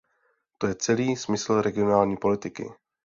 To 0.57 0.67
je 0.67 0.75
celý 0.75 1.15
smysl 1.15 1.61
regionální 1.61 2.17
politiky. 2.17 2.65